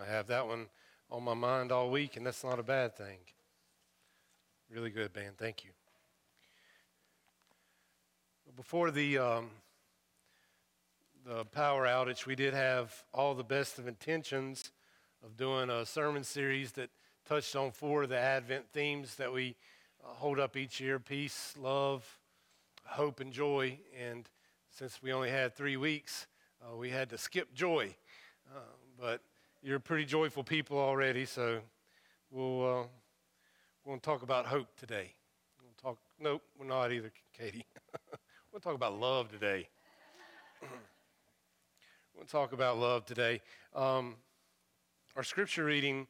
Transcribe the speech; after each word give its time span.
I 0.00 0.10
have 0.10 0.26
that 0.28 0.46
one 0.46 0.66
on 1.10 1.22
my 1.22 1.34
mind 1.34 1.72
all 1.72 1.90
week, 1.90 2.16
and 2.16 2.26
that's 2.26 2.44
not 2.44 2.58
a 2.58 2.62
bad 2.62 2.96
thing. 2.96 3.18
Really 4.70 4.90
good, 4.90 5.14
man. 5.14 5.32
Thank 5.38 5.64
you. 5.64 5.70
Before 8.56 8.90
the 8.90 9.18
um, 9.18 9.50
the 11.24 11.44
power 11.44 11.86
outage, 11.86 12.26
we 12.26 12.36
did 12.36 12.54
have 12.54 13.02
all 13.12 13.34
the 13.34 13.44
best 13.44 13.78
of 13.78 13.88
intentions 13.88 14.70
of 15.24 15.36
doing 15.36 15.70
a 15.70 15.84
sermon 15.84 16.22
series 16.22 16.72
that 16.72 16.90
touched 17.28 17.56
on 17.56 17.72
four 17.72 18.04
of 18.04 18.08
the 18.08 18.18
Advent 18.18 18.64
themes 18.72 19.16
that 19.16 19.32
we 19.32 19.56
uh, 20.04 20.14
hold 20.14 20.38
up 20.38 20.56
each 20.56 20.80
year 20.80 20.98
peace, 21.00 21.54
love, 21.58 22.18
hope, 22.84 23.20
and 23.20 23.32
joy. 23.32 23.78
And 24.00 24.28
since 24.70 25.02
we 25.02 25.12
only 25.12 25.30
had 25.30 25.54
three 25.54 25.76
weeks, 25.76 26.26
uh, 26.62 26.76
we 26.76 26.90
had 26.90 27.10
to 27.10 27.18
skip 27.18 27.52
joy. 27.54 27.94
Uh, 28.54 28.60
but 28.98 29.20
you're 29.62 29.80
pretty 29.80 30.04
joyful 30.04 30.44
people 30.44 30.78
already, 30.78 31.24
so 31.24 31.60
we'll, 32.30 32.80
uh, 32.80 32.84
we'll 33.84 33.98
talk 33.98 34.22
about 34.22 34.46
hope 34.46 34.68
today. 34.76 35.12
We'll 35.60 35.92
talk, 35.92 35.98
nope, 36.20 36.42
we're 36.58 36.66
not 36.66 36.92
either, 36.92 37.12
Katie. 37.36 37.66
we'll 38.52 38.60
talk 38.60 38.74
about 38.74 38.98
love 38.98 39.30
today. 39.30 39.68
we'll 42.16 42.26
talk 42.26 42.52
about 42.52 42.78
love 42.78 43.04
today. 43.04 43.40
Um, 43.74 44.16
our 45.16 45.22
scripture 45.22 45.64
reading 45.64 46.06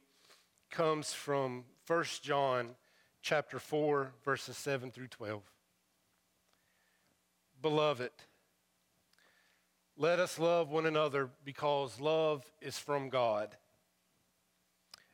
comes 0.69 1.13
from 1.13 1.63
1 1.87 2.03
John 2.21 2.75
chapter 3.21 3.59
4 3.59 4.11
verses 4.23 4.57
7 4.57 4.91
through 4.91 5.07
12. 5.07 5.41
Beloved, 7.61 8.11
let 9.97 10.19
us 10.19 10.37
love 10.37 10.69
one 10.69 10.85
another 10.85 11.29
because 11.43 11.99
love 11.99 12.45
is 12.61 12.77
from 12.77 13.09
God. 13.09 13.55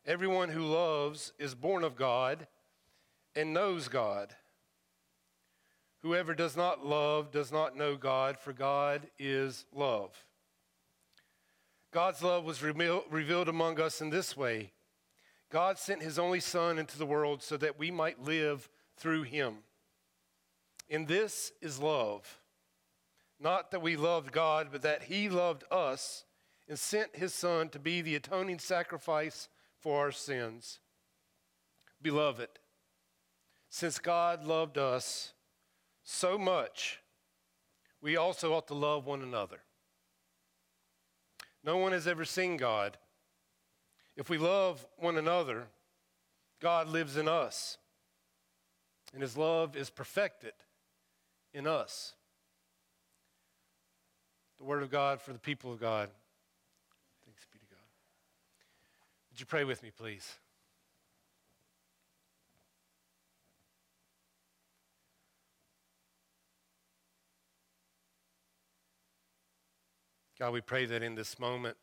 Everyone 0.05 0.49
who 0.49 0.65
loves 0.65 1.31
is 1.39 1.55
born 1.55 1.85
of 1.85 1.95
God 1.95 2.47
and 3.35 3.53
knows 3.53 3.87
God. 3.87 4.35
Whoever 6.01 6.33
does 6.35 6.57
not 6.57 6.85
love 6.85 7.31
does 7.31 7.49
not 7.49 7.77
know 7.77 7.95
God, 7.95 8.37
for 8.37 8.51
God 8.51 9.07
is 9.17 9.65
love. 9.73 10.25
God's 11.93 12.21
love 12.21 12.43
was 12.43 12.61
revealed 12.61 13.47
among 13.47 13.79
us 13.79 14.01
in 14.01 14.09
this 14.09 14.35
way 14.35 14.71
God 15.49 15.77
sent 15.77 16.01
his 16.01 16.17
only 16.17 16.39
Son 16.39 16.79
into 16.79 16.97
the 16.97 17.05
world 17.05 17.43
so 17.43 17.55
that 17.57 17.77
we 17.77 17.91
might 17.91 18.21
live 18.21 18.67
through 18.97 19.23
him. 19.23 19.59
And 20.89 21.07
this 21.07 21.53
is 21.61 21.79
love. 21.79 22.39
Not 23.43 23.71
that 23.71 23.81
we 23.81 23.97
loved 23.97 24.31
God, 24.31 24.69
but 24.71 24.83
that 24.83 25.03
he 25.03 25.27
loved 25.27 25.65
us 25.69 26.23
and 26.69 26.79
sent 26.79 27.17
his 27.17 27.33
Son 27.33 27.67
to 27.69 27.79
be 27.79 27.99
the 27.99 28.15
atoning 28.15 28.59
sacrifice 28.59 29.49
for 29.81 29.99
our 29.99 30.13
sins. 30.13 30.79
Beloved, 32.01 32.47
since 33.69 33.99
God 33.99 34.45
loved 34.45 34.77
us 34.77 35.33
so 36.05 36.37
much, 36.37 37.01
we 38.01 38.15
also 38.15 38.53
ought 38.53 38.67
to 38.69 38.73
love 38.73 39.05
one 39.05 39.21
another. 39.21 39.59
No 41.65 41.75
one 41.75 41.91
has 41.91 42.07
ever 42.07 42.23
seen 42.23 42.55
God. 42.55 42.97
If 44.15 44.29
we 44.29 44.37
love 44.37 44.85
one 44.95 45.17
another, 45.17 45.67
God 46.61 46.87
lives 46.87 47.17
in 47.17 47.27
us, 47.27 47.77
and 49.11 49.21
his 49.21 49.35
love 49.35 49.75
is 49.75 49.89
perfected 49.89 50.53
in 51.53 51.67
us. 51.67 52.13
The 54.63 54.69
word 54.69 54.83
of 54.83 54.89
God 54.89 55.19
for 55.19 55.33
the 55.33 55.39
people 55.39 55.73
of 55.73 55.81
God. 55.81 56.07
Thanks 57.25 57.45
be 57.51 57.59
to 57.59 57.65
God. 57.65 57.81
Would 59.29 59.39
you 59.41 59.45
pray 59.45 59.65
with 59.65 59.83
me, 59.83 59.91
please? 59.91 60.35
God, 70.39 70.53
we 70.53 70.61
pray 70.61 70.85
that 70.85 71.03
in 71.03 71.15
this 71.15 71.37
moment 71.37 71.75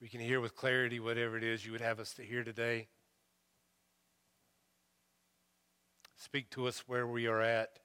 we 0.00 0.08
can 0.08 0.20
hear 0.20 0.40
with 0.40 0.54
clarity 0.54 1.00
whatever 1.00 1.36
it 1.36 1.42
is 1.42 1.66
you 1.66 1.72
would 1.72 1.80
have 1.80 1.98
us 1.98 2.12
to 2.12 2.22
hear 2.22 2.44
today. 2.44 2.86
Speak 6.16 6.50
to 6.50 6.68
us 6.68 6.84
where 6.86 7.04
we 7.04 7.26
are 7.26 7.40
at. 7.40 7.80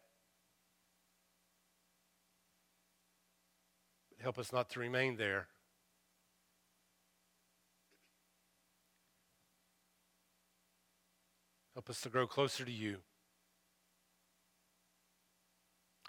Help 4.21 4.37
us 4.37 4.51
not 4.51 4.69
to 4.71 4.79
remain 4.79 5.17
there. 5.17 5.47
Help 11.73 11.89
us 11.89 12.01
to 12.01 12.09
grow 12.09 12.27
closer 12.27 12.65
to 12.65 12.71
you. 12.71 12.97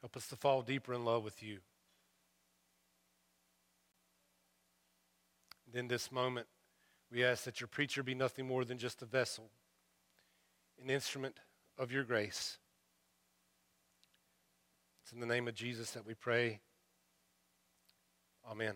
Help 0.01 0.17
us 0.17 0.27
to 0.29 0.37
fall 0.37 0.63
deeper 0.63 0.93
in 0.95 1.05
love 1.05 1.23
with 1.23 1.43
you. 1.43 1.59
And 5.67 5.77
in 5.77 5.89
this 5.89 6.11
moment, 6.11 6.49
we 7.13 7.25
ask 7.25 7.45
that 7.45 7.61
your 7.61 7.69
preacher 7.69 8.03
be 8.03 8.15
nothing 8.15 8.47
more 8.47 8.65
than 8.65 8.79
just 8.79 9.03
a 9.03 9.05
vessel, 9.05 9.51
an 10.83 10.91
instrument 10.91 11.39
of 11.79 11.93
your 11.93 12.03
grace. 12.03 12.59
It's 15.03 15.13
in 15.13 15.21
the 15.21 15.27
name 15.27 15.47
of 15.47 15.55
Jesus 15.55 15.93
that 15.93 16.07
we 16.07 16.15
pray. 16.15 16.61
Amen. 18.49 18.75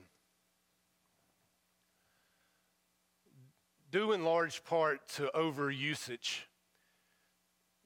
Due 3.91 4.13
in 4.13 4.25
large 4.25 4.65
part 4.65 5.07
to 5.17 5.31
overusage, 5.35 6.41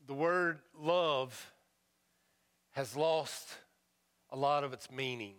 the 0.06 0.14
word 0.14 0.60
love 0.78 1.52
has 2.72 2.96
lost 2.96 3.48
a 4.30 4.36
lot 4.36 4.64
of 4.64 4.72
its 4.72 4.90
meaning 4.90 5.34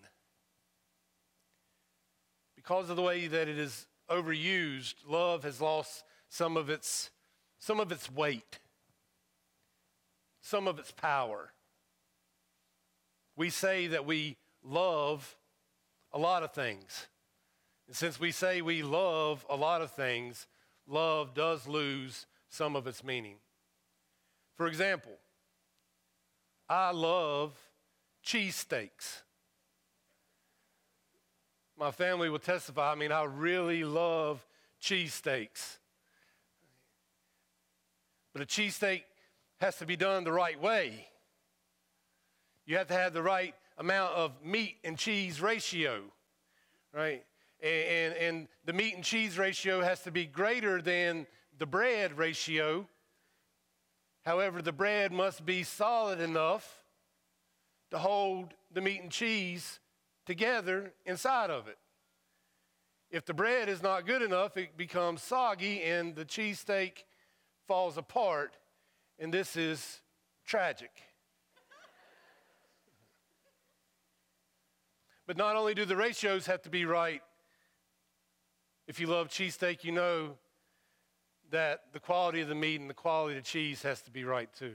because 2.70 2.90
of 2.90 2.98
the 2.98 3.02
way 3.02 3.26
that 3.26 3.48
it 3.48 3.58
is 3.58 3.88
overused, 4.12 4.96
love 5.08 5.44
has 5.44 5.60
lost 5.60 6.04
some 6.28 6.58
of 6.58 6.70
its, 6.70 7.10
some 7.58 7.80
of 7.80 7.92
its 7.92 8.12
weight, 8.12 8.60
some 10.42 10.68
of 10.68 10.78
its 10.78 10.92
power. 10.92 11.54
We 13.36 13.50
say 13.50 13.88
that 13.88 14.06
we 14.06 14.38
love 14.62 15.38
a 16.12 16.20
lot 16.20 16.44
of 16.44 16.53
things. 16.53 17.08
And 17.88 17.96
since 17.96 18.20
we 18.20 18.31
say 18.31 18.62
we 18.62 18.84
love 18.84 19.46
a 19.50 19.56
lot 19.56 19.81
of 19.81 19.92
things, 19.92 20.47
love 20.88 21.34
does 21.34 21.68
lose 21.68 22.25
some 22.50 22.75
of 22.75 22.88
its 22.88 23.03
meaning. 23.03 23.36
For 24.56 24.68
example, 24.68 25.18
I 26.68 26.92
love 26.92 27.53
cheesesteaks 28.25 29.22
my 31.80 31.92
family 31.92 32.30
will 32.30 32.40
testify. 32.40 32.92
I 32.92 32.96
mean, 32.96 33.12
I 33.12 33.24
really 33.24 33.86
love 33.86 34.46
cheesesteaks. 34.81 35.78
But 38.34 38.42
a 38.42 38.46
cheesesteak 38.46 39.03
has 39.62 39.78
to 39.78 39.86
be 39.86 39.96
done 39.96 40.25
the 40.25 40.31
right 40.31 40.62
way. 40.62 41.08
You 42.66 42.78
have 42.78 42.88
to 42.88 42.94
have 42.94 43.14
the 43.14 43.24
right 43.24 43.56
amount 43.80 44.14
of 44.14 44.34
meat 44.44 44.76
and 44.84 44.98
cheese 44.98 45.42
ratio, 45.42 46.04
right? 46.94 47.24
And, 47.62 47.86
and, 47.86 48.14
and, 48.16 48.48
the 48.66 48.74
meat 48.74 48.94
and 48.96 49.04
cheese 49.04 49.38
ratio 49.38 49.82
has 49.82 50.02
to 50.04 50.12
be 50.12 50.26
greater 50.26 50.82
than 50.82 51.26
the 51.58 51.66
bread 51.66 52.18
ratio. 52.18 52.88
However, 54.26 54.62
the 54.62 54.72
bread 54.72 55.12
must 55.12 55.46
be 55.46 55.64
solid 55.64 56.20
enough 56.20 56.84
to 57.92 57.98
hold 57.98 58.54
the 58.72 58.82
meat 58.82 59.02
and 59.02 59.12
cheese 59.12 59.80
together 60.26 60.94
inside 61.06 61.50
of 61.50 61.68
it. 61.68 61.78
If 63.10 63.25
the 63.25 63.34
bread 63.34 63.70
is 63.70 63.82
not 63.82 64.06
good 64.06 64.22
enough, 64.22 64.56
it 64.56 64.78
becomes 64.78 65.24
soggy 65.24 65.82
and 65.82 66.16
the 66.16 66.25
cheesesteak 66.25 67.06
falls 67.68 67.98
apart, 67.98 68.56
and 69.18 69.34
this 69.34 69.56
is 69.56 70.02
tragic. 70.46 70.92
But 75.30 75.38
not 75.38 75.56
only 75.56 75.76
do 75.76 75.86
the 75.86 75.96
ratios 75.96 76.48
have 76.48 76.60
to 76.64 76.72
be 76.72 76.86
right, 76.86 77.22
if 78.88 79.00
you 79.00 79.06
love 79.06 79.30
cheesesteak, 79.30 79.84
you 79.84 79.92
know 79.92 80.40
that 81.52 81.81
the 81.94 82.00
quality 82.00 82.42
of 82.42 82.48
the 82.48 82.56
meat 82.56 82.81
and 82.81 82.90
the 82.90 82.96
quality 82.96 83.38
of 83.38 83.44
the 83.44 83.48
cheese 83.48 83.84
has 83.84 84.02
to 84.02 84.10
be 84.10 84.24
right 84.24 84.52
too. 84.58 84.74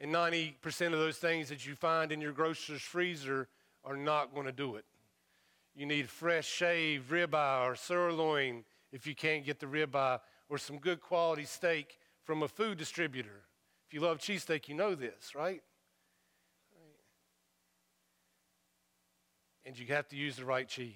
And 0.00 0.12
90% 0.12 0.86
of 0.86 0.98
those 0.98 1.18
things 1.18 1.48
that 1.48 1.64
you 1.64 1.76
find 1.76 2.10
in 2.10 2.20
your 2.20 2.32
grocer's 2.32 2.82
freezer 2.82 3.46
are 3.84 3.96
not 3.96 4.34
going 4.34 4.46
to 4.46 4.52
do 4.52 4.74
it. 4.74 4.84
You 5.76 5.86
need 5.86 6.08
fresh 6.08 6.48
shaved 6.48 7.08
ribeye 7.08 7.70
or 7.70 7.76
sirloin 7.76 8.64
if 8.90 9.06
you 9.06 9.14
can't 9.14 9.46
get 9.46 9.60
the 9.60 9.66
ribeye, 9.66 10.18
or 10.48 10.58
some 10.58 10.78
good 10.78 11.00
quality 11.00 11.44
steak 11.44 12.00
from 12.24 12.42
a 12.42 12.48
food 12.48 12.78
distributor. 12.78 13.44
If 13.86 13.94
you 13.94 14.00
love 14.00 14.18
cheesesteak, 14.18 14.66
you 14.66 14.74
know 14.74 14.96
this, 14.96 15.36
right? 15.36 15.62
And 19.64 19.78
you 19.78 19.86
have 19.86 20.08
to 20.08 20.16
use 20.16 20.36
the 20.36 20.44
right 20.44 20.66
cheese. 20.66 20.94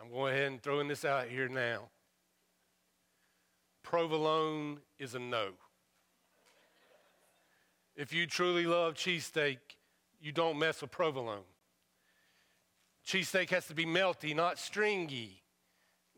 I'm 0.00 0.10
going 0.10 0.34
ahead 0.34 0.50
and 0.50 0.62
throwing 0.62 0.88
this 0.88 1.04
out 1.04 1.28
here 1.28 1.48
now. 1.48 1.90
Provolone 3.82 4.78
is 4.98 5.14
a 5.14 5.18
no. 5.18 5.50
If 7.94 8.12
you 8.12 8.26
truly 8.26 8.66
love 8.66 8.94
cheesesteak, 8.94 9.58
you 10.20 10.32
don't 10.32 10.58
mess 10.58 10.80
with 10.80 10.90
provolone. 10.90 11.44
Cheesesteak 13.06 13.50
has 13.50 13.66
to 13.66 13.74
be 13.74 13.84
melty, 13.84 14.34
not 14.34 14.58
stringy. 14.58 15.42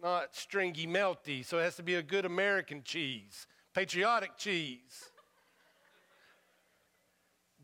Not 0.02 0.36
stringy, 0.36 0.86
melty. 0.86 1.44
So 1.44 1.58
it 1.58 1.62
has 1.62 1.76
to 1.76 1.82
be 1.82 1.94
a 1.94 2.02
good 2.02 2.24
American 2.24 2.82
cheese, 2.84 3.46
patriotic 3.74 4.36
cheese. 4.36 5.10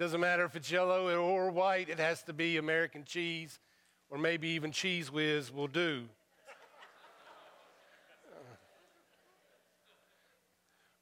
Doesn't 0.01 0.21
matter 0.23 0.47
if 0.47 0.57
it's 0.57 0.73
yellow 0.73 1.15
or 1.23 1.51
white, 1.51 1.91
it 1.91 1.99
has 1.99 2.23
to 2.23 2.33
be 2.33 2.57
American 2.57 3.05
cheese, 3.05 3.59
or 4.09 4.17
maybe 4.17 4.49
even 4.49 4.71
Cheez 4.73 5.11
Whiz 5.11 5.53
will 5.53 5.67
do. 5.67 6.05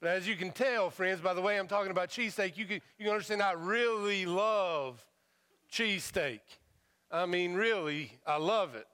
But 0.01 0.11
as 0.11 0.27
you 0.27 0.35
can 0.35 0.51
tell, 0.51 0.91
friends, 0.91 1.21
by 1.21 1.33
the 1.33 1.41
way 1.41 1.61
I'm 1.61 1.69
talking 1.69 1.93
about 1.93 2.09
cheesesteak, 2.09 2.57
you 2.57 2.65
can, 2.65 2.81
you 2.99 3.05
can 3.05 3.11
understand 3.11 3.41
I 3.41 3.53
really 3.53 4.27
love 4.27 5.07
cheesesteak. 5.73 6.41
I 7.09 7.25
mean, 7.27 7.55
really, 7.55 8.11
I 8.27 8.39
love 8.39 8.75
it. 8.75 8.89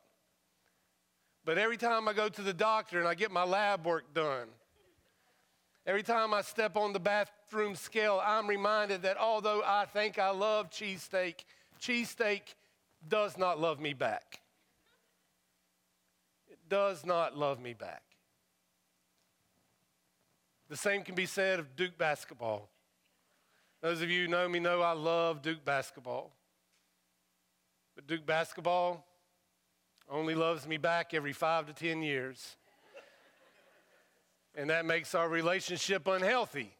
But 1.47 1.57
every 1.57 1.79
time 1.79 2.09
I 2.09 2.13
go 2.13 2.29
to 2.29 2.43
the 2.43 2.53
doctor 2.53 2.99
and 2.99 3.09
I 3.09 3.15
get 3.15 3.31
my 3.31 3.45
lab 3.45 3.87
work 3.87 4.13
done, 4.13 4.49
every 5.87 6.03
time 6.03 6.35
I 6.35 6.43
step 6.43 6.77
on 6.77 6.93
the 6.93 7.01
bathroom 7.01 7.75
scale, 7.75 8.21
I'm 8.25 8.47
reminded 8.47 9.03
that 9.03 9.17
although 9.17 9.63
I 9.65 9.87
think 9.87 10.19
I 10.19 10.31
love 10.31 10.71
cheesesteak, 10.71 11.45
cheesesteak 11.81 12.43
does 13.09 13.37
not 13.37 13.61
love 13.61 13.81
me 13.81 13.93
back. 13.93 14.41
It 16.49 16.59
does 16.69 17.05
not 17.05 17.37
love 17.37 17.61
me 17.61 17.75
back. 17.75 18.03
The 20.69 20.77
same 20.77 21.03
can 21.03 21.15
be 21.15 21.27
said 21.27 21.61
of 21.61 21.77
Duke 21.77 21.99
basketball. 21.99 22.69
Those 23.83 24.01
of 24.01 24.09
you 24.09 24.23
who 24.23 24.29
know 24.29 24.49
me 24.49 24.61
know 24.61 24.81
I 24.81 24.93
love 24.93 25.43
Duke 25.43 25.65
basketball. 25.65 26.33
But 27.95 28.07
Duke 28.07 28.25
basketball 28.25 29.05
only 30.09 30.35
loves 30.35 30.67
me 30.67 30.79
back 30.79 31.15
every 31.15 31.33
five 31.33 31.67
to 31.67 31.73
10 31.73 32.03
years. 32.03 32.57
And 34.55 34.71
that 34.71 34.87
makes 34.87 35.15
our 35.15 35.29
relationship 35.29 36.07
unhealthy 36.07 36.71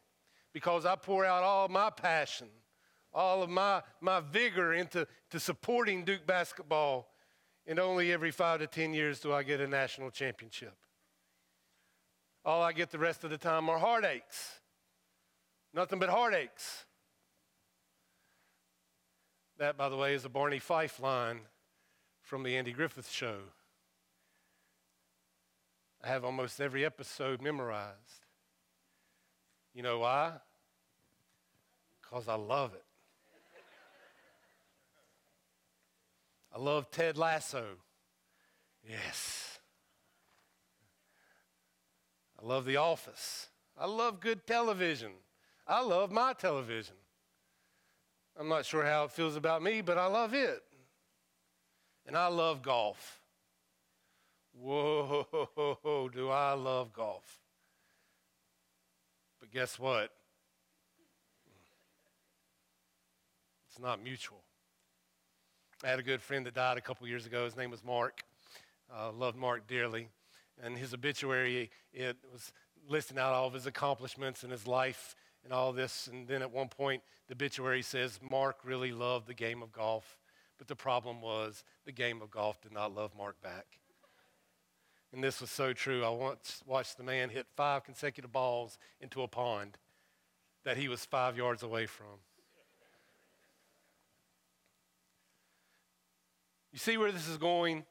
because 0.53 0.85
I 0.85 0.95
pour 0.95 1.25
out 1.25 1.43
all 1.43 1.67
my 1.67 1.89
passion, 1.89 2.47
all 3.13 3.43
of 3.43 3.49
my, 3.49 3.81
my 3.99 4.21
vigor 4.21 4.73
into 4.73 5.07
to 5.31 5.39
supporting 5.39 6.05
Duke 6.05 6.25
basketball, 6.25 7.09
and 7.67 7.79
only 7.79 8.11
every 8.11 8.31
five 8.31 8.59
to 8.59 8.67
10 8.67 8.93
years 8.93 9.19
do 9.19 9.33
I 9.33 9.43
get 9.43 9.59
a 9.59 9.67
national 9.67 10.11
championship. 10.11 10.75
All 12.45 12.61
I 12.61 12.73
get 12.73 12.91
the 12.91 12.99
rest 12.99 13.23
of 13.23 13.31
the 13.31 13.37
time 13.37 13.69
are 13.69 13.79
heartaches. 13.79 14.61
Nothing 15.73 15.99
but 15.99 16.09
heartaches. 16.09 16.85
That, 19.57 19.77
by 19.77 19.89
the 19.89 19.97
way, 19.97 20.13
is 20.13 20.25
a 20.25 20.29
Barney 20.29 20.59
Fife 20.59 20.99
line 20.99 21.39
from 22.21 22.43
the 22.43 22.55
Andy 22.55 22.71
Griffith 22.71 23.09
Show. 23.09 23.37
I 26.05 26.09
have 26.09 26.23
almost 26.23 26.61
every 26.61 26.85
episode 26.85 27.41
memorized. 27.41 28.27
You 29.73 29.81
know 29.81 29.99
why? 29.99 30.33
Because 31.99 32.27
I 32.27 32.35
love 32.35 32.75
it. 32.75 32.83
I 36.53 36.59
love 36.59 36.91
Ted 36.91 37.17
Lasso. 37.17 37.65
Yes. 38.87 39.57
I 42.39 42.45
love 42.45 42.65
The 42.65 42.77
Office. 42.77 43.47
I 43.75 43.87
love 43.87 44.19
good 44.19 44.45
television. 44.45 45.11
I 45.67 45.81
love 45.81 46.11
my 46.11 46.33
television. 46.33 46.95
I'm 48.39 48.47
not 48.47 48.65
sure 48.65 48.85
how 48.85 49.05
it 49.05 49.11
feels 49.11 49.35
about 49.35 49.63
me, 49.63 49.81
but 49.81 49.97
I 49.97 50.05
love 50.05 50.35
it. 50.35 50.61
And 52.05 52.15
I 52.15 52.27
love 52.27 52.61
golf. 52.61 53.24
Whoa, 54.59 56.09
do 56.13 56.29
I 56.29 56.53
love 56.53 56.93
golf. 56.93 57.39
But 59.39 59.51
guess 59.51 59.77
what? 59.77 60.11
It's 63.69 63.79
not 63.79 64.01
mutual. 64.01 64.41
I 65.83 65.89
had 65.89 65.99
a 65.99 66.03
good 66.03 66.21
friend 66.21 66.45
that 66.45 66.53
died 66.53 66.77
a 66.77 66.81
couple 66.81 67.05
years 67.07 67.25
ago. 67.25 67.43
His 67.43 67.57
name 67.57 67.69
was 67.69 67.83
Mark. 67.83 68.23
Uh, 68.93 69.11
loved 69.11 69.37
Mark 69.37 69.67
dearly. 69.67 70.07
And 70.63 70.77
his 70.77 70.93
obituary, 70.93 71.69
it 71.93 72.15
was 72.31 72.53
listing 72.87 73.17
out 73.17 73.33
all 73.33 73.47
of 73.47 73.53
his 73.53 73.65
accomplishments 73.65 74.43
in 74.43 74.49
his 74.49 74.65
life 74.65 75.15
and 75.43 75.51
all 75.51 75.73
this. 75.73 76.07
And 76.07 76.27
then 76.27 76.41
at 76.41 76.51
one 76.51 76.69
point, 76.69 77.03
the 77.27 77.33
obituary 77.33 77.81
says 77.81 78.19
Mark 78.29 78.59
really 78.63 78.91
loved 78.91 79.27
the 79.27 79.33
game 79.33 79.61
of 79.61 79.71
golf, 79.71 80.17
but 80.57 80.67
the 80.67 80.75
problem 80.75 81.21
was 81.21 81.63
the 81.85 81.91
game 81.91 82.21
of 82.21 82.31
golf 82.31 82.61
did 82.61 82.71
not 82.71 82.95
love 82.95 83.11
Mark 83.17 83.41
back. 83.41 83.65
And 85.15 85.23
this 85.23 85.39
was 85.39 85.49
so 85.49 85.71
true. 85.71 86.03
I 86.03 86.09
once 86.09 86.61
watched 86.67 86.97
the 86.97 87.03
man 87.03 87.29
hit 87.29 87.47
five 87.55 87.85
consecutive 87.85 88.33
balls 88.33 88.77
into 88.99 89.21
a 89.21 89.29
pond 89.29 89.77
that 90.65 90.75
he 90.75 90.89
was 90.89 91.05
five 91.05 91.37
yards 91.37 91.63
away 91.63 91.85
from. 91.85 92.19
You 96.73 96.79
see 96.79 96.97
where 96.97 97.13
this 97.13 97.29
is 97.29 97.37
going? 97.37 97.85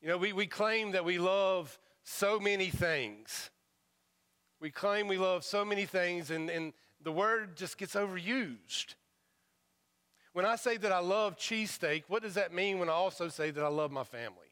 You 0.00 0.10
know, 0.10 0.16
we, 0.16 0.32
we 0.32 0.46
claim 0.46 0.92
that 0.92 1.04
we 1.04 1.18
love 1.18 1.76
so 2.04 2.38
many 2.38 2.68
things. 2.68 3.50
We 4.60 4.70
claim 4.70 5.08
we 5.08 5.18
love 5.18 5.42
so 5.42 5.64
many 5.64 5.86
things, 5.86 6.30
and, 6.30 6.48
and 6.48 6.72
the 7.02 7.10
word 7.10 7.56
just 7.56 7.78
gets 7.78 7.96
overused. 7.96 8.94
When 10.32 10.46
I 10.46 10.54
say 10.54 10.76
that 10.76 10.92
I 10.92 11.00
love 11.00 11.36
cheesesteak, 11.36 12.04
what 12.06 12.22
does 12.22 12.34
that 12.34 12.54
mean 12.54 12.78
when 12.78 12.88
I 12.88 12.92
also 12.92 13.26
say 13.26 13.50
that 13.50 13.64
I 13.64 13.68
love 13.68 13.90
my 13.90 14.04
family? 14.04 14.51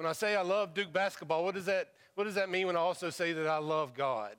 When 0.00 0.08
I 0.08 0.12
say 0.14 0.34
I 0.34 0.40
love 0.40 0.72
Duke 0.72 0.94
basketball, 0.94 1.44
what 1.44 1.54
does 1.54 1.66
that, 1.66 1.90
what 2.14 2.24
does 2.24 2.36
that 2.36 2.48
mean 2.48 2.66
when 2.66 2.74
I 2.74 2.80
also 2.80 3.10
say 3.10 3.34
that 3.34 3.46
I 3.46 3.58
love 3.58 3.92
God? 3.92 4.34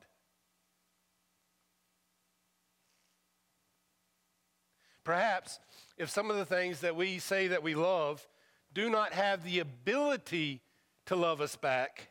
Perhaps 5.04 5.60
if 6.00 6.10
some 6.10 6.32
of 6.32 6.38
the 6.38 6.46
things 6.46 6.80
that 6.80 6.96
we 6.96 7.20
say 7.20 7.50
that 7.50 7.62
we 7.62 7.76
love 7.76 8.28
do 8.74 8.90
not 8.90 9.14
have 9.14 9.44
the 9.44 9.60
ability 9.60 10.62
to 11.06 11.16
love 11.16 11.42
us 11.42 11.56
back, 11.56 12.10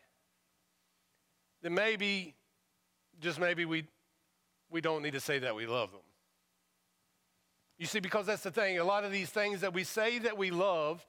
then 1.60 1.74
maybe, 1.74 2.36
just 3.20 3.40
maybe, 3.40 3.64
we, 3.64 3.84
we 4.70 4.80
don't 4.80 5.02
need 5.02 5.14
to 5.14 5.20
say 5.20 5.40
that 5.40 5.56
we 5.56 5.66
love 5.66 5.90
them. 5.90 6.02
You 7.80 7.86
see, 7.86 7.98
because 7.98 8.26
that's 8.26 8.44
the 8.44 8.52
thing. 8.52 8.78
A 8.78 8.84
lot 8.84 9.02
of 9.02 9.10
these 9.10 9.30
things 9.30 9.62
that 9.62 9.74
we 9.74 9.82
say 9.82 10.20
that 10.20 10.38
we 10.38 10.52
love, 10.52 11.04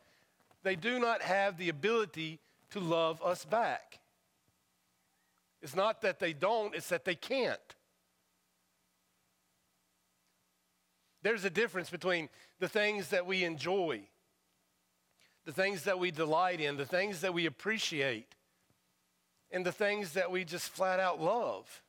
they 0.63 0.75
do 0.75 1.00
not 1.00 1.22
have 1.22 1.58
the 1.58 1.70
ability 1.70 2.39
to 2.72 2.80
love 2.80 3.22
us 3.24 3.46
back. 3.46 4.00
It's 5.62 5.75
not 5.75 6.01
that 6.01 6.20
they 6.20 6.34
don't, 6.34 6.75
it's 6.75 6.89
that 6.89 7.06
they 7.06 7.15
can't. 7.15 7.60
There's 11.24 11.46
a 11.46 11.50
difference 11.50 11.89
between 11.89 12.30
the 12.60 12.68
things 12.68 13.10
that 13.10 13.25
we 13.25 13.44
enjoy 13.44 14.01
the 15.46 15.51
things 15.51 15.84
that 15.84 16.00
we 16.00 16.12
delight 16.12 16.62
in, 16.62 16.77
the 16.77 16.86
things 16.86 17.22
that 17.22 17.34
we 17.34 17.46
appreciate, 17.46 18.36
and 19.51 19.65
the 19.65 19.72
things 19.72 20.13
that 20.13 20.32
we 20.32 20.44
just 20.44 20.70
flat 20.70 21.00
out 21.00 21.22
love. 21.22 21.82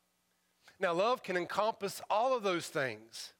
Now, 0.80 0.92
love 0.94 1.22
can 1.22 1.36
encompass 1.36 2.00
all 2.10 2.36
of 2.36 2.42
those 2.42 2.66
things. 2.66 3.32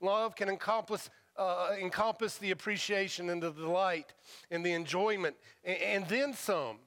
Love 0.00 0.36
can 0.36 0.48
encompass, 0.48 1.08
uh, 1.36 1.70
encompass 1.80 2.38
the 2.38 2.50
appreciation 2.50 3.30
and 3.30 3.42
the 3.42 3.50
delight 3.50 4.12
and 4.50 4.64
the 4.64 4.72
enjoyment, 4.72 5.36
and, 5.64 5.78
and 5.78 6.08
then 6.08 6.34
some. 6.34 6.78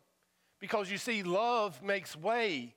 Because 0.59 0.89
you 0.89 0.97
see, 0.97 1.21
love 1.23 1.83
makes 1.83 2.15
way 2.15 2.73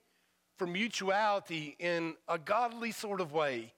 for 0.56 0.66
mutuality 0.66 1.76
in 1.78 2.14
a 2.28 2.38
godly 2.38 2.92
sort 2.92 3.20
of 3.20 3.32
way. 3.32 3.72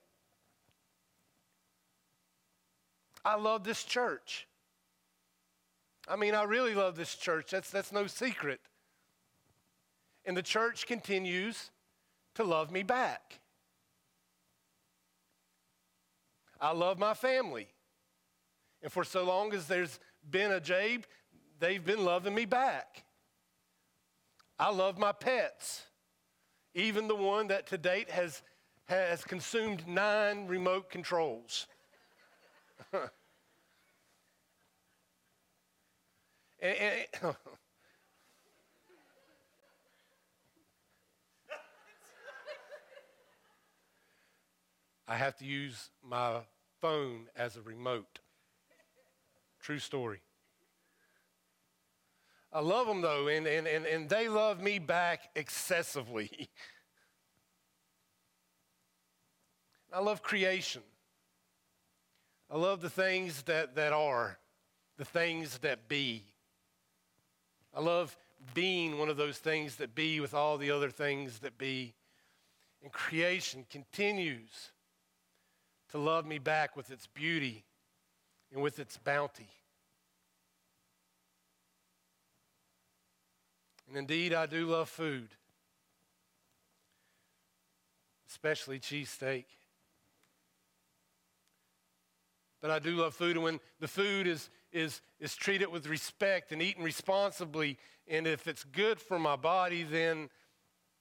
I 3.25 3.37
love 3.37 3.63
this 3.63 3.85
church. 3.85 4.49
I 6.09 6.17
mean, 6.17 6.35
I 6.35 6.43
really 6.43 6.75
love 6.75 6.97
this 6.97 7.15
church. 7.15 7.53
That's, 7.53 7.71
that's 7.71 7.93
no 7.93 8.09
secret. 8.09 8.61
And 10.25 10.37
the 10.37 10.43
church 10.43 10.87
continues 10.87 11.71
to 12.35 12.43
love 12.43 12.73
me 12.73 12.83
back. 12.83 13.39
I 16.61 16.73
love 16.73 16.99
my 16.99 17.15
family. 17.15 17.69
And 18.83 18.93
for 18.93 19.05
so 19.05 19.25
long 19.25 19.55
as 19.55 19.67
there's 19.67 20.01
been 20.29 20.51
a 20.53 20.61
Jabe, 20.61 21.05
they've 21.61 21.85
been 21.85 22.05
loving 22.05 22.35
me 22.35 22.45
back. 22.45 23.05
I 24.59 24.71
love 24.71 24.99
my 24.99 25.13
pets, 25.13 25.83
even 26.75 27.09
the 27.09 27.17
one 27.17 27.49
that 27.49 27.67
to 27.69 27.79
date 27.79 28.11
has, 28.11 28.43
has 28.87 29.25
consumed 29.25 29.87
nine 29.87 30.47
remote 30.47 30.91
controls. 30.91 31.67
And, 36.63 36.77
and, 36.79 37.07
I 45.09 45.17
have 45.17 45.37
to 45.39 45.45
use 45.45 45.91
my 46.09 46.43
phone 46.81 47.27
as 47.37 47.57
a 47.57 47.63
remote. 47.63 48.21
True 49.63 49.79
story. 49.79 50.21
I 52.53 52.61
love 52.61 52.87
them 52.89 53.01
though, 53.01 53.29
and, 53.29 53.47
and, 53.47 53.67
and, 53.67 53.87
and 53.87 54.09
they 54.09 54.29
love 54.29 54.61
me 54.61 54.81
back 54.81 55.31
excessively. 55.37 56.51
I 59.93 60.01
love 60.01 60.23
creation. 60.23 60.83
I 62.51 62.57
love 62.59 62.83
the 62.83 62.91
things 62.91 63.43
that, 63.45 63.77
that 63.77 63.93
are, 63.93 64.39
the 64.99 65.05
things 65.05 65.59
that 65.59 65.89
be. 65.89 66.25
I 67.75 67.81
love 67.81 68.17
being 68.53 68.99
one 68.99 69.09
of 69.09 69.17
those 69.17 69.39
things 69.39 69.77
that 69.77 69.95
be 69.95 70.19
with 70.19 70.35
all 70.35 70.59
the 70.59 70.73
other 70.73 70.91
things 70.91 71.39
that 71.39 71.57
be. 71.57 71.95
And 72.83 72.93
creation 72.93 73.65
continues 73.71 74.73
to 75.91 75.99
love 75.99 76.27
me 76.27 76.39
back 76.39 76.77
with 76.77 76.91
its 76.91 77.07
beauty 77.07 77.65
and 78.53 78.63
with 78.63 78.79
its 78.79 78.97
bounty. 78.99 79.49
And 83.89 83.97
indeed, 83.97 84.33
I 84.33 84.47
do 84.47 84.67
love 84.67 84.89
food, 84.89 85.29
especially 88.29 88.79
cheesesteak. 88.79 89.45
But 92.61 92.71
I 92.71 92.79
do 92.79 92.97
love 92.97 93.15
food, 93.15 93.37
and 93.37 93.45
when 93.45 93.61
the 93.81 93.89
food 93.89 94.27
is, 94.27 94.49
is, 94.73 95.01
is 95.19 95.35
treated 95.35 95.69
with 95.69 95.87
respect 95.89 96.53
and 96.53 96.63
eaten 96.63 96.85
responsibly, 96.85 97.77
and 98.07 98.27
if 98.27 98.47
it's 98.47 98.65
good 98.65 99.01
for 99.01 99.19
my 99.19 99.37
body, 99.37 99.83
then 99.83 100.31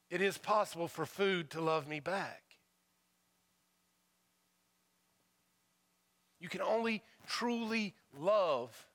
it 0.10 0.22
is 0.22 0.38
possible 0.38 0.88
for 0.88 1.06
food 1.06 1.52
to 1.52 1.62
love 1.62 1.88
me 1.88 2.00
back. 2.00 2.42
You 6.40 6.50
can 6.50 6.62
only 6.62 7.04
truly 7.32 7.94
love 8.20 8.88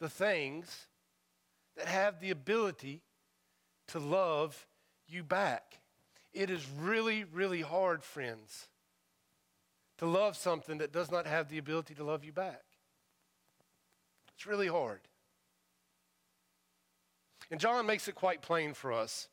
the 0.00 0.08
things 0.08 0.86
that 1.76 1.86
have 1.86 2.20
the 2.20 2.30
ability 2.30 3.02
to 3.88 3.98
love 3.98 4.66
you 5.06 5.22
back. 5.22 5.80
It 6.32 6.50
is 6.50 6.66
really, 6.80 7.24
really 7.24 7.60
hard, 7.60 8.02
friends, 8.02 8.66
to 9.98 10.06
love 10.06 10.36
something 10.36 10.78
that 10.78 10.92
does 10.92 11.10
not 11.10 11.26
have 11.26 11.48
the 11.48 11.58
ability 11.58 11.94
to 11.94 12.04
love 12.04 12.24
you 12.24 12.32
back. 12.32 12.62
It's 14.36 14.46
really 14.46 14.66
hard. 14.66 15.00
And 17.50 17.60
John 17.60 17.86
makes 17.86 18.08
it 18.08 18.16
quite 18.16 18.42
plain 18.42 18.74
for 18.74 18.92
us. 18.92 19.28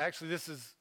Actually, 0.00 0.30
this 0.30 0.48
is, 0.48 0.74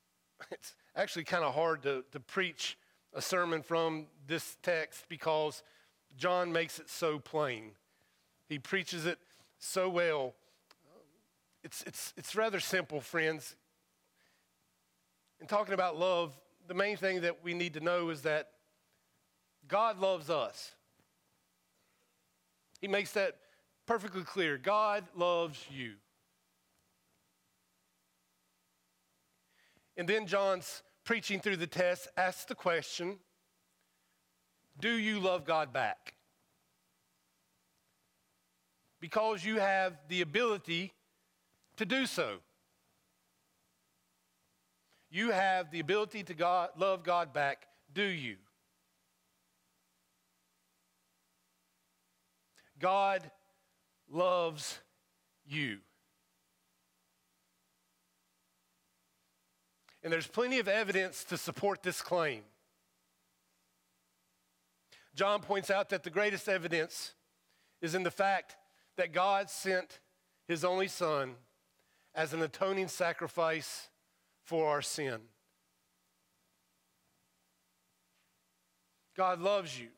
it's 0.50 0.74
actually 0.96 1.24
kind 1.24 1.44
of 1.44 1.54
hard 1.54 1.82
to, 1.82 2.04
to 2.12 2.20
preach 2.20 2.78
a 3.14 3.22
sermon 3.22 3.62
from 3.62 4.06
this 4.26 4.56
text 4.62 5.04
because 5.08 5.62
John 6.16 6.52
makes 6.52 6.78
it 6.78 6.88
so 6.88 7.18
plain. 7.18 7.72
He 8.48 8.58
preaches 8.58 9.06
it 9.06 9.18
so 9.58 9.88
well. 9.88 10.34
It's, 11.62 11.82
it's, 11.82 12.14
it's 12.16 12.34
rather 12.34 12.60
simple, 12.60 13.00
friends. 13.00 13.56
In 15.40 15.46
talking 15.46 15.74
about 15.74 15.98
love, 15.98 16.38
the 16.68 16.74
main 16.74 16.96
thing 16.96 17.22
that 17.22 17.42
we 17.42 17.54
need 17.54 17.74
to 17.74 17.80
know 17.80 18.10
is 18.10 18.22
that 18.22 18.50
God 19.68 19.98
loves 19.98 20.30
us. 20.30 20.72
He 22.80 22.88
makes 22.88 23.12
that 23.12 23.36
perfectly 23.86 24.22
clear. 24.22 24.56
God 24.56 25.04
loves 25.14 25.64
you. 25.70 25.94
And 29.96 30.08
then 30.08 30.26
John's 30.26 30.82
preaching 31.04 31.40
through 31.40 31.56
the 31.56 31.66
test 31.66 32.08
asks 32.16 32.44
the 32.44 32.54
question 32.54 33.18
Do 34.78 34.90
you 34.90 35.20
love 35.20 35.44
God 35.44 35.72
back? 35.72 36.14
Because 39.00 39.44
you 39.44 39.58
have 39.58 39.96
the 40.08 40.20
ability 40.20 40.92
to 41.76 41.86
do 41.86 42.06
so. 42.06 42.36
You 45.10 45.30
have 45.30 45.70
the 45.70 45.80
ability 45.80 46.22
to 46.24 46.34
God, 46.34 46.70
love 46.76 47.02
God 47.02 47.32
back, 47.32 47.66
do 47.92 48.02
you? 48.02 48.36
God 52.78 53.30
loves 54.08 54.78
you. 55.46 55.78
And 60.02 60.12
there's 60.12 60.26
plenty 60.26 60.58
of 60.58 60.68
evidence 60.68 61.24
to 61.24 61.36
support 61.36 61.82
this 61.82 62.00
claim. 62.00 62.42
John 65.14 65.40
points 65.40 65.70
out 65.70 65.90
that 65.90 66.02
the 66.02 66.10
greatest 66.10 66.48
evidence 66.48 67.12
is 67.82 67.94
in 67.94 68.02
the 68.02 68.10
fact 68.10 68.56
that 68.96 69.12
God 69.12 69.50
sent 69.50 70.00
his 70.46 70.64
only 70.64 70.88
Son 70.88 71.34
as 72.14 72.32
an 72.32 72.42
atoning 72.42 72.88
sacrifice 72.88 73.88
for 74.44 74.68
our 74.68 74.82
sin. 74.82 75.20
God 79.16 79.40
loves 79.40 79.78
you. 79.78 79.88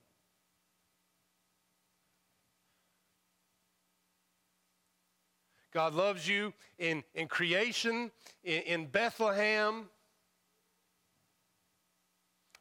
God 5.72 5.94
loves 5.94 6.28
you 6.28 6.52
in, 6.78 7.02
in 7.14 7.28
creation, 7.28 8.10
in, 8.44 8.62
in 8.62 8.86
Bethlehem, 8.86 9.88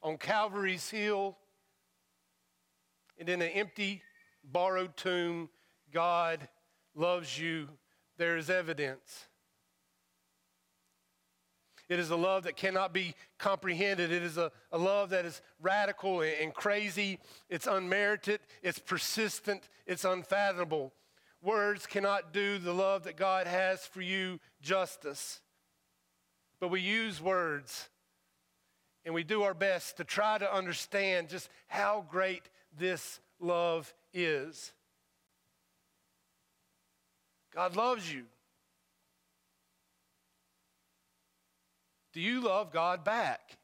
on 0.04 0.18
Calvary's 0.18 0.90
Hill, 0.90 1.38
and 3.20 3.30
in 3.30 3.42
an 3.42 3.50
empty, 3.50 4.02
borrowed 4.44 4.98
tomb. 4.98 5.50
God 5.94 6.48
loves 6.96 7.38
you. 7.38 7.68
There 8.18 8.38
is 8.38 8.50
evidence. 8.50 9.28
It 11.90 12.00
is 12.00 12.10
a 12.10 12.16
love 12.16 12.44
that 12.44 12.56
cannot 12.56 12.94
be 12.94 13.16
comprehended. 13.38 14.14
It 14.14 14.24
is 14.24 14.38
a, 14.38 14.50
a 14.72 14.78
love 14.78 15.10
that 15.10 15.26
is 15.26 15.42
radical 15.62 16.22
and, 16.22 16.34
and 16.42 16.54
crazy. 16.54 17.20
It's 17.50 17.68
unmerited. 17.68 18.40
It's 18.64 18.80
persistent. 18.80 19.68
It's 19.86 20.06
unfathomable. 20.06 20.94
Words 21.44 21.86
cannot 21.86 22.32
do 22.32 22.60
the 22.60 22.74
love 22.74 23.04
that 23.04 23.18
God 23.18 23.46
has 23.46 23.86
for 23.86 24.02
you 24.02 24.40
justice. 24.62 25.42
But 26.62 26.70
we 26.70 26.80
use 26.80 27.22
words 27.22 27.90
and 29.06 29.14
we 29.14 29.24
do 29.24 29.44
our 29.44 29.54
best 29.54 29.98
to 29.98 30.04
try 30.04 30.38
to 30.38 30.54
understand 30.54 31.30
just 31.30 31.50
how 31.68 32.06
great 32.10 32.44
this 32.78 33.20
love 33.40 33.94
is. 34.14 34.72
God 37.54 37.76
loves 37.76 38.12
you. 38.12 38.24
Do 42.14 42.22
you 42.22 42.42
love 42.42 42.72
God 42.72 43.04
back? 43.04 43.58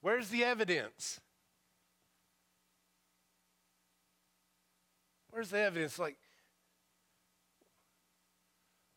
Where's 0.00 0.28
the 0.28 0.44
evidence? 0.44 1.20
Where's 5.30 5.50
the 5.50 5.60
evidence? 5.60 5.98
Like, 5.98 6.16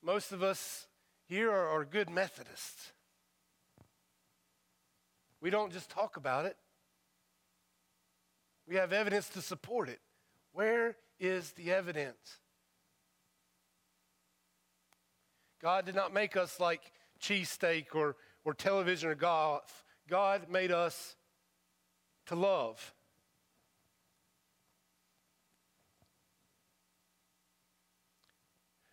most 0.03 0.31
of 0.31 0.43
us 0.43 0.87
here 1.27 1.51
are, 1.51 1.67
are 1.69 1.85
good 1.85 2.09
Methodists. 2.09 2.91
We 5.41 5.49
don't 5.49 5.71
just 5.71 5.89
talk 5.89 6.17
about 6.17 6.45
it, 6.45 6.57
we 8.67 8.75
have 8.75 8.93
evidence 8.93 9.29
to 9.29 9.41
support 9.41 9.89
it. 9.89 9.99
Where 10.53 10.95
is 11.19 11.51
the 11.51 11.71
evidence? 11.71 12.39
God 15.61 15.85
did 15.85 15.95
not 15.95 16.13
make 16.13 16.37
us 16.37 16.59
like 16.59 16.91
cheesesteak 17.21 17.93
or, 17.93 18.15
or 18.43 18.53
television 18.53 19.09
or 19.09 19.15
golf. 19.15 19.83
God 20.07 20.49
made 20.49 20.71
us 20.71 21.15
to 22.27 22.35
love. 22.35 22.93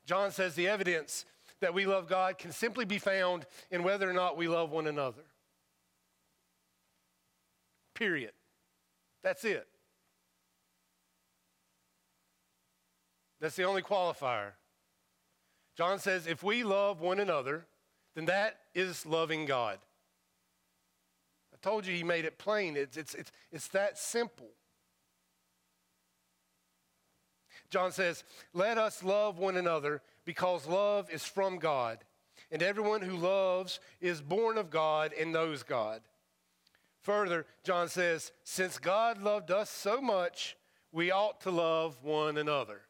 John 0.05 0.31
says 0.31 0.55
the 0.55 0.69
evidence 0.69 1.25
that 1.63 1.73
we 1.73 1.87
love 1.87 2.09
God 2.09 2.39
can 2.39 2.53
simply 2.53 2.85
be 2.85 2.99
found 2.99 3.47
in 3.71 3.85
whether 3.85 4.09
or 4.09 4.13
not 4.13 4.37
we 4.37 4.49
love 4.49 4.71
one 4.71 4.89
another. 4.89 5.23
Period. 7.95 8.33
That's 9.23 9.45
it. 9.45 9.67
That's 13.41 13.55
the 13.55 13.63
only 13.63 13.83
qualifier. 13.83 14.53
John 15.77 16.01
says 16.01 16.27
if 16.27 16.43
we 16.43 16.65
love 16.65 17.01
one 17.01 17.21
another, 17.21 17.65
then 18.17 18.27
that 18.27 18.59
is 18.75 19.07
loving 19.07 19.47
God. 19.47 19.79
I 21.55 21.57
told 21.63 21.87
you 21.87 21.95
he 21.95 22.03
made 22.03 22.25
it 22.25 22.39
plain. 22.39 22.77
It's, 22.77 22.97
it's, 22.97 23.15
it's, 23.15 23.31
it's 23.53 23.69
that 23.69 23.99
simple. 23.99 24.51
John 27.71 27.93
says, 27.93 28.25
Let 28.53 28.79
us 28.79 29.05
love 29.05 29.39
one 29.39 29.57
another 29.57 30.03
because 30.25 30.67
love 30.67 31.11
is 31.11 31.25
from 31.25 31.59
God. 31.59 31.99
And 32.51 32.63
everyone 32.63 33.01
who 33.01 33.17
loves 33.17 33.81
is 34.01 34.21
born 34.21 34.59
of 34.59 34.71
God 34.71 35.13
and 35.19 35.33
knows 35.33 35.63
God. 35.63 36.03
Further, 37.03 37.47
John 37.65 37.89
says, 37.89 38.33
Since 38.45 38.79
God 38.79 39.23
loved 39.23 39.51
us 39.51 39.71
so 39.71 40.01
much, 40.01 40.57
we 40.93 41.11
ought 41.11 41.41
to 41.43 41.51
love 41.51 41.97
one 42.03 42.37
another. 42.37 42.83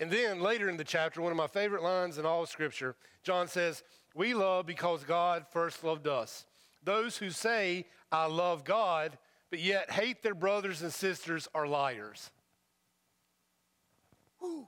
And 0.00 0.10
then 0.10 0.40
later 0.40 0.70
in 0.70 0.78
the 0.78 0.84
chapter, 0.84 1.20
one 1.20 1.30
of 1.30 1.36
my 1.36 1.46
favorite 1.46 1.82
lines 1.82 2.16
in 2.16 2.24
all 2.24 2.42
of 2.42 2.48
Scripture, 2.48 2.96
John 3.22 3.46
says, 3.46 3.82
We 4.14 4.32
love 4.32 4.66
because 4.66 5.04
God 5.04 5.44
first 5.50 5.84
loved 5.84 6.08
us. 6.08 6.46
Those 6.82 7.18
who 7.18 7.30
say, 7.30 7.86
I 8.10 8.24
love 8.24 8.64
God, 8.64 9.18
but 9.50 9.60
yet 9.60 9.90
hate 9.90 10.22
their 10.22 10.34
brothers 10.34 10.80
and 10.80 10.92
sisters 10.92 11.46
are 11.54 11.66
liars. 11.66 12.30
I 14.42 14.58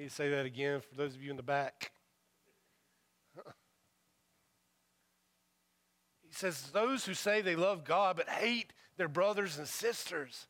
need 0.00 0.08
to 0.08 0.14
say 0.14 0.30
that 0.30 0.46
again 0.46 0.80
for 0.80 0.94
those 0.94 1.14
of 1.14 1.22
you 1.22 1.30
in 1.30 1.36
the 1.36 1.42
back. 1.42 1.92
He 6.26 6.34
says, 6.36 6.70
Those 6.70 7.04
who 7.04 7.12
say 7.12 7.40
they 7.40 7.56
love 7.56 7.84
God 7.84 8.16
but 8.16 8.28
hate 8.28 8.72
their 8.96 9.08
brothers 9.08 9.58
and 9.58 9.66
sisters, 9.66 10.46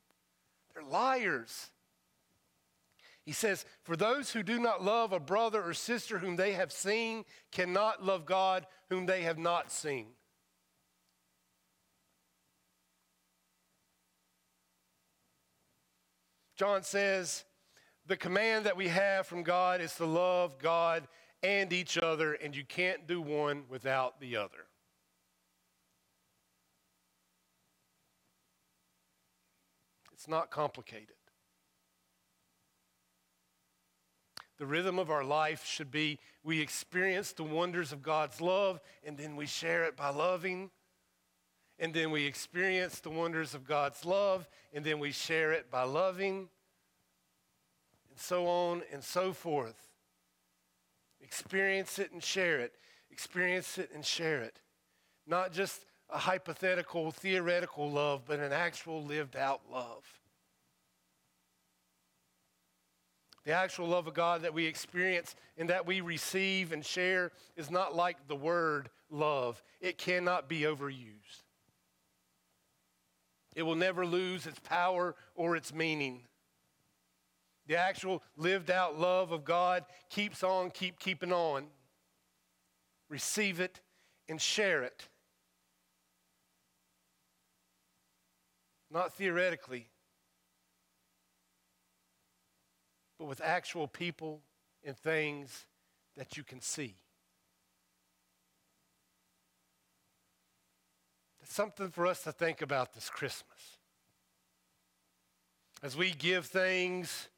they're 0.74 0.84
liars. 0.84 1.70
He 3.24 3.32
says, 3.32 3.64
For 3.82 3.96
those 3.96 4.30
who 4.30 4.42
do 4.42 4.60
not 4.60 4.84
love 4.84 5.12
a 5.12 5.18
brother 5.18 5.62
or 5.62 5.72
sister 5.72 6.18
whom 6.18 6.36
they 6.36 6.52
have 6.52 6.70
seen 6.70 7.24
cannot 7.50 8.04
love 8.04 8.26
God 8.26 8.66
whom 8.90 9.06
they 9.06 9.22
have 9.22 9.38
not 9.38 9.72
seen. 9.72 10.08
John 16.56 16.82
says, 16.82 17.44
The 18.06 18.16
command 18.16 18.66
that 18.66 18.76
we 18.76 18.88
have 18.88 19.26
from 19.26 19.42
God 19.42 19.80
is 19.80 19.94
to 19.96 20.06
love 20.06 20.58
God 20.58 21.06
and 21.42 21.72
each 21.72 21.96
other, 21.96 22.34
and 22.34 22.54
you 22.54 22.64
can't 22.64 23.06
do 23.06 23.20
one 23.20 23.64
without 23.68 24.20
the 24.20 24.36
other. 24.36 24.66
It's 30.12 30.28
not 30.28 30.50
complicated. 30.50 31.14
The 34.58 34.66
rhythm 34.66 34.98
of 34.98 35.10
our 35.10 35.24
life 35.24 35.64
should 35.64 35.90
be 35.90 36.18
we 36.44 36.60
experience 36.60 37.32
the 37.32 37.44
wonders 37.44 37.92
of 37.92 38.02
God's 38.02 38.42
love, 38.42 38.78
and 39.02 39.16
then 39.16 39.34
we 39.34 39.46
share 39.46 39.84
it 39.84 39.96
by 39.96 40.10
loving. 40.10 40.70
And 41.78 41.94
then 41.94 42.10
we 42.10 42.26
experience 42.26 43.00
the 43.00 43.08
wonders 43.08 43.54
of 43.54 43.66
God's 43.66 44.04
love, 44.04 44.46
and 44.74 44.84
then 44.84 44.98
we 44.98 45.12
share 45.12 45.52
it 45.52 45.70
by 45.70 45.84
loving. 45.84 46.50
So 48.20 48.46
on 48.46 48.82
and 48.92 49.02
so 49.02 49.32
forth. 49.32 49.88
Experience 51.22 51.98
it 51.98 52.12
and 52.12 52.22
share 52.22 52.60
it. 52.60 52.74
Experience 53.10 53.78
it 53.78 53.90
and 53.94 54.04
share 54.04 54.42
it. 54.42 54.60
Not 55.26 55.52
just 55.52 55.86
a 56.10 56.18
hypothetical, 56.18 57.12
theoretical 57.12 57.90
love, 57.90 58.22
but 58.26 58.38
an 58.38 58.52
actual 58.52 59.02
lived 59.02 59.36
out 59.36 59.62
love. 59.72 60.04
The 63.44 63.52
actual 63.52 63.88
love 63.88 64.06
of 64.06 64.12
God 64.12 64.42
that 64.42 64.52
we 64.52 64.66
experience 64.66 65.34
and 65.56 65.70
that 65.70 65.86
we 65.86 66.02
receive 66.02 66.72
and 66.72 66.84
share 66.84 67.32
is 67.56 67.70
not 67.70 67.96
like 67.96 68.28
the 68.28 68.36
word 68.36 68.90
love, 69.10 69.62
it 69.80 69.96
cannot 69.96 70.46
be 70.46 70.60
overused. 70.60 71.42
It 73.56 73.62
will 73.62 73.76
never 73.76 74.04
lose 74.04 74.46
its 74.46 74.60
power 74.60 75.16
or 75.34 75.56
its 75.56 75.72
meaning. 75.72 76.22
The 77.70 77.78
actual 77.78 78.20
lived 78.36 78.68
out 78.68 78.98
love 78.98 79.30
of 79.30 79.44
God 79.44 79.84
keeps 80.08 80.42
on, 80.42 80.72
keep 80.72 80.98
keeping 80.98 81.32
on. 81.32 81.66
Receive 83.08 83.60
it 83.60 83.80
and 84.28 84.40
share 84.40 84.82
it. 84.82 85.06
not 88.90 89.14
theoretically, 89.14 89.86
but 93.20 93.26
with 93.26 93.40
actual 93.40 93.86
people 93.86 94.40
and 94.82 94.96
things 94.96 95.66
that 96.16 96.36
you 96.36 96.42
can 96.42 96.60
see. 96.60 96.96
That's 101.38 101.54
something 101.54 101.90
for 101.90 102.08
us 102.08 102.24
to 102.24 102.32
think 102.32 102.62
about 102.62 102.94
this 102.94 103.08
Christmas. 103.08 103.78
As 105.84 105.96
we 105.96 106.10
give 106.10 106.46
things 106.46 107.28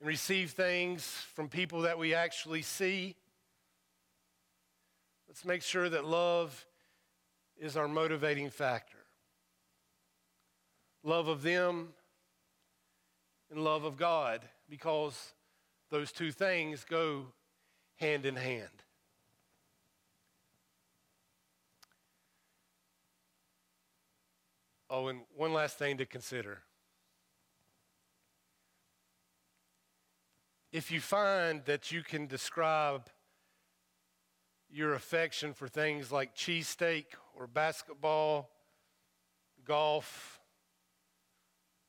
and 0.00 0.08
receive 0.08 0.50
things 0.50 1.04
from 1.34 1.48
people 1.48 1.82
that 1.82 1.98
we 1.98 2.14
actually 2.14 2.62
see, 2.62 3.16
let's 5.28 5.44
make 5.44 5.62
sure 5.62 5.88
that 5.88 6.04
love 6.04 6.66
is 7.56 7.76
our 7.76 7.88
motivating 7.88 8.50
factor 8.50 8.98
love 11.04 11.28
of 11.28 11.42
them 11.42 11.88
and 13.50 13.64
love 13.64 13.84
of 13.84 13.96
God, 13.96 14.42
because 14.68 15.32
those 15.90 16.12
two 16.12 16.30
things 16.30 16.84
go 16.84 17.26
hand 17.96 18.26
in 18.26 18.36
hand. 18.36 18.68
Oh, 24.90 25.08
and 25.08 25.20
one 25.36 25.52
last 25.52 25.78
thing 25.78 25.98
to 25.98 26.06
consider. 26.06 26.62
If 30.70 30.90
you 30.90 31.00
find 31.00 31.64
that 31.64 31.90
you 31.92 32.02
can 32.02 32.26
describe 32.26 33.08
your 34.70 34.92
affection 34.92 35.54
for 35.54 35.66
things 35.66 36.12
like 36.12 36.36
cheesesteak 36.36 37.06
or 37.34 37.46
basketball, 37.46 38.50
golf, 39.64 40.40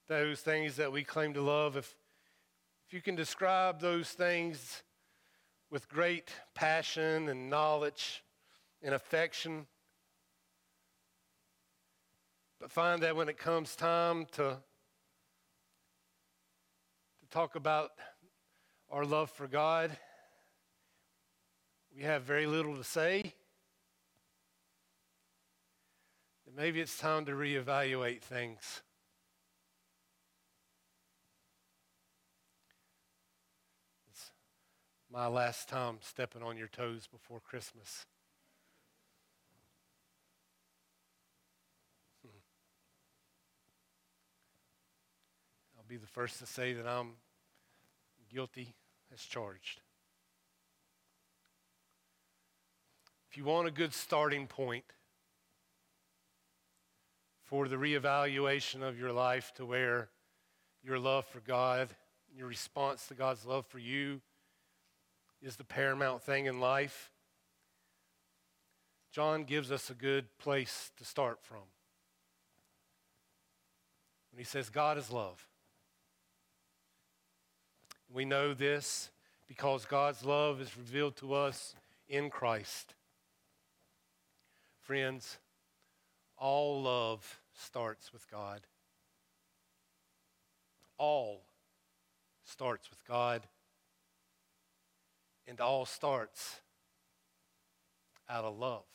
those 0.07 0.39
things 0.39 0.77
that 0.77 0.93
we 0.93 1.03
claim 1.03 1.33
to 1.33 1.41
love, 1.41 1.75
if, 1.75 1.93
if 2.87 2.93
you 2.93 3.01
can 3.01 3.15
describe 3.15 3.81
those 3.81 4.11
things 4.11 4.81
with 5.69 5.89
great 5.89 6.31
passion 6.55 7.27
and 7.27 7.49
knowledge 7.49 8.23
and 8.81 8.95
affection, 8.95 9.67
but 12.61 12.71
find 12.71 13.03
that 13.03 13.13
when 13.13 13.27
it 13.27 13.37
comes 13.37 13.75
time 13.75 14.25
to, 14.31 14.57
to 17.19 17.29
talk 17.29 17.55
about 17.55 17.91
our 18.91 19.05
love 19.05 19.29
for 19.29 19.47
God, 19.47 19.95
we 21.95 22.03
have 22.03 22.23
very 22.23 22.47
little 22.47 22.75
to 22.75 22.83
say. 22.83 23.33
Maybe 26.55 26.81
it's 26.81 26.97
time 26.97 27.25
to 27.25 27.31
reevaluate 27.33 28.21
things. 28.21 28.81
It's 34.09 34.31
my 35.11 35.27
last 35.27 35.69
time 35.69 35.99
stepping 36.01 36.41
on 36.41 36.57
your 36.57 36.67
toes 36.67 37.07
before 37.07 37.39
Christmas. 37.39 38.05
Hmm. 42.23 42.29
I'll 45.77 45.85
be 45.87 45.97
the 45.97 46.07
first 46.07 46.39
to 46.39 46.47
say 46.47 46.73
that 46.73 46.87
I'm 46.87 47.11
guilty 48.33 48.75
as 49.13 49.21
charged. 49.21 49.81
If 53.29 53.37
you 53.37 53.43
want 53.43 53.67
a 53.67 53.71
good 53.71 53.93
starting 53.93 54.47
point 54.47 54.85
for 57.43 57.67
the 57.67 57.75
reevaluation 57.75 58.81
of 58.81 58.97
your 58.97 59.11
life 59.11 59.51
to 59.55 59.65
where 59.65 60.09
your 60.83 60.99
love 60.99 61.25
for 61.25 61.39
God, 61.39 61.89
your 62.35 62.47
response 62.47 63.07
to 63.07 63.13
God's 63.13 63.45
love 63.45 63.65
for 63.65 63.79
you, 63.79 64.21
is 65.41 65.55
the 65.55 65.63
paramount 65.63 66.21
thing 66.23 66.45
in 66.45 66.59
life, 66.59 67.11
John 69.11 69.43
gives 69.43 69.71
us 69.71 69.89
a 69.89 69.95
good 69.95 70.25
place 70.37 70.91
to 70.97 71.05
start 71.05 71.39
from. 71.41 71.63
When 74.31 74.39
he 74.39 74.45
says, 74.45 74.69
God 74.69 74.97
is 74.97 75.11
love. 75.11 75.48
We 78.11 78.25
know 78.25 78.53
this 78.53 79.11
because 79.47 79.85
God's 79.85 80.25
love 80.25 80.61
is 80.61 80.75
revealed 80.75 81.15
to 81.17 81.33
us 81.33 81.75
in 82.07 82.29
Christ. 82.29 82.95
Friends, 84.81 85.37
all 86.37 86.81
love 86.81 87.39
starts 87.53 88.11
with 88.11 88.29
God. 88.31 88.61
All 90.97 91.43
starts 92.43 92.89
with 92.89 93.05
God. 93.07 93.43
And 95.47 95.59
all 95.59 95.85
starts 95.85 96.61
out 98.27 98.45
of 98.45 98.57
love. 98.57 98.85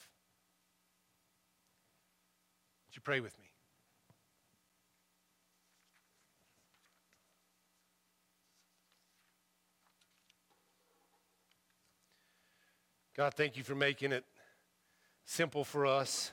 Would 2.86 2.96
you 2.96 3.02
pray 3.02 3.20
with 3.20 3.38
me? 3.38 3.43
God, 13.16 13.32
thank 13.34 13.56
you 13.56 13.62
for 13.62 13.76
making 13.76 14.10
it 14.10 14.24
simple 15.24 15.62
for 15.62 15.86
us. 15.86 16.32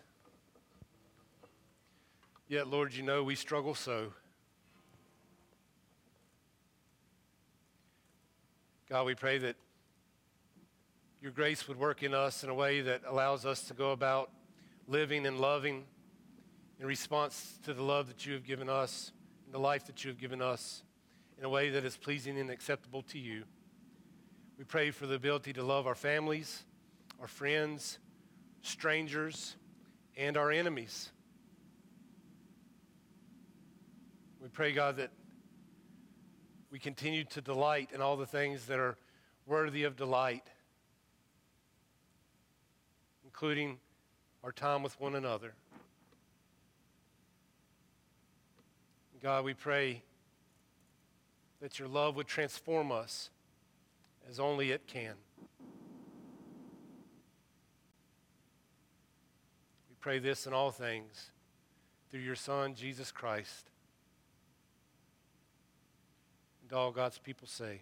Yet, 2.47 2.67
Lord, 2.67 2.91
you 2.91 3.03
know 3.03 3.23
we 3.23 3.35
struggle 3.35 3.75
so. 3.75 4.13
God, 8.89 9.05
we 9.05 9.13
pray 9.13 9.37
that 9.37 9.55
your 11.21 11.31
grace 11.31 11.67
would 11.67 11.77
work 11.77 12.01
in 12.01 12.15
us 12.15 12.43
in 12.43 12.49
a 12.49 12.53
way 12.55 12.81
that 12.81 13.03
allows 13.07 13.45
us 13.45 13.61
to 13.65 13.75
go 13.75 13.91
about 13.91 14.31
living 14.87 15.27
and 15.27 15.39
loving 15.39 15.83
in 16.79 16.87
response 16.87 17.59
to 17.63 17.75
the 17.75 17.83
love 17.83 18.07
that 18.07 18.25
you 18.25 18.33
have 18.33 18.43
given 18.43 18.69
us 18.69 19.11
and 19.45 19.53
the 19.53 19.59
life 19.59 19.85
that 19.85 20.03
you 20.03 20.09
have 20.09 20.19
given 20.19 20.41
us 20.41 20.81
in 21.37 21.45
a 21.45 21.49
way 21.49 21.69
that 21.69 21.85
is 21.85 21.95
pleasing 21.95 22.39
and 22.39 22.49
acceptable 22.49 23.03
to 23.03 23.19
you. 23.19 23.43
We 24.57 24.63
pray 24.63 24.89
for 24.89 25.05
the 25.05 25.13
ability 25.13 25.53
to 25.53 25.63
love 25.63 25.85
our 25.85 25.95
families, 25.95 26.63
our 27.21 27.27
friends, 27.27 27.99
strangers, 28.63 29.55
and 30.17 30.35
our 30.35 30.51
enemies. 30.51 31.11
We 34.41 34.49
pray, 34.49 34.71
God, 34.71 34.97
that 34.97 35.11
we 36.71 36.79
continue 36.79 37.23
to 37.25 37.41
delight 37.41 37.91
in 37.93 38.01
all 38.01 38.17
the 38.17 38.25
things 38.25 38.65
that 38.65 38.79
are 38.79 38.97
worthy 39.45 39.83
of 39.83 39.95
delight, 39.95 40.47
including 43.23 43.77
our 44.43 44.51
time 44.51 44.81
with 44.81 44.99
one 44.99 45.13
another. 45.13 45.53
God, 49.21 49.45
we 49.45 49.53
pray 49.53 50.01
that 51.61 51.77
your 51.77 51.87
love 51.87 52.15
would 52.15 52.25
transform 52.25 52.91
us 52.91 53.29
as 54.27 54.39
only 54.39 54.71
it 54.71 54.87
can. 54.87 55.13
Pray 60.01 60.17
this 60.17 60.47
in 60.47 60.53
all 60.53 60.71
things 60.71 61.29
through 62.09 62.21
your 62.21 62.35
Son, 62.35 62.73
Jesus 62.73 63.11
Christ. 63.11 63.69
And 66.63 66.73
all 66.73 66.91
God's 66.91 67.19
people 67.19 67.47
say, 67.47 67.81